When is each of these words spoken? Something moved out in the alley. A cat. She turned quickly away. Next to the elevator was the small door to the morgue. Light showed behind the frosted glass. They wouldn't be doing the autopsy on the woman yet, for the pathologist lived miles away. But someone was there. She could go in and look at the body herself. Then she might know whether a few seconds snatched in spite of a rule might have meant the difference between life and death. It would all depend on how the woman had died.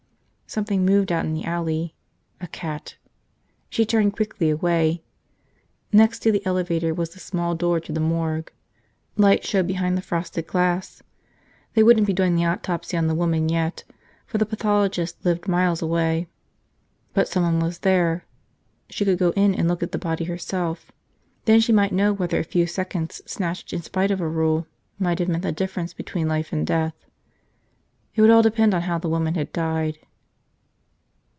Something 0.47 0.83
moved 0.83 1.13
out 1.13 1.23
in 1.23 1.33
the 1.33 1.45
alley. 1.45 1.95
A 2.41 2.47
cat. 2.49 2.97
She 3.69 3.85
turned 3.85 4.11
quickly 4.17 4.49
away. 4.49 5.01
Next 5.93 6.19
to 6.23 6.31
the 6.33 6.45
elevator 6.45 6.93
was 6.93 7.11
the 7.11 7.21
small 7.21 7.55
door 7.55 7.79
to 7.79 7.93
the 7.93 8.01
morgue. 8.01 8.51
Light 9.15 9.45
showed 9.45 9.65
behind 9.65 9.95
the 9.97 10.01
frosted 10.01 10.47
glass. 10.47 11.01
They 11.73 11.83
wouldn't 11.83 12.05
be 12.05 12.11
doing 12.11 12.35
the 12.35 12.43
autopsy 12.43 12.97
on 12.97 13.07
the 13.07 13.15
woman 13.15 13.47
yet, 13.47 13.85
for 14.25 14.39
the 14.39 14.45
pathologist 14.45 15.23
lived 15.23 15.47
miles 15.47 15.81
away. 15.81 16.27
But 17.13 17.29
someone 17.29 17.61
was 17.61 17.79
there. 17.79 18.25
She 18.89 19.05
could 19.05 19.19
go 19.19 19.29
in 19.37 19.55
and 19.55 19.69
look 19.69 19.81
at 19.81 19.93
the 19.93 19.97
body 19.97 20.25
herself. 20.25 20.91
Then 21.45 21.61
she 21.61 21.71
might 21.71 21.93
know 21.93 22.11
whether 22.11 22.37
a 22.39 22.43
few 22.43 22.67
seconds 22.67 23.21
snatched 23.25 23.71
in 23.71 23.83
spite 23.83 24.11
of 24.11 24.19
a 24.19 24.27
rule 24.27 24.67
might 24.99 25.19
have 25.19 25.29
meant 25.29 25.43
the 25.43 25.53
difference 25.53 25.93
between 25.93 26.27
life 26.27 26.51
and 26.51 26.67
death. 26.67 27.05
It 28.15 28.19
would 28.21 28.31
all 28.31 28.41
depend 28.43 28.73
on 28.73 28.81
how 28.81 28.97
the 28.97 29.07
woman 29.07 29.35
had 29.35 29.53
died. 29.53 29.99